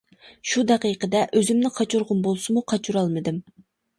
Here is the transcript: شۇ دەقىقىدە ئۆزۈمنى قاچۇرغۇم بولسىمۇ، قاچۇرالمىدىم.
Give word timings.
شۇ 0.51 0.61
دەقىقىدە 0.69 1.19
ئۆزۈمنى 1.39 1.71
قاچۇرغۇم 1.79 2.25
بولسىمۇ، 2.27 2.65
قاچۇرالمىدىم. 2.73 3.41